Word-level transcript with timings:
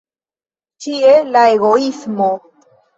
Ĉie, 0.87 1.13
la 1.37 1.47
egoismo! 1.59 2.35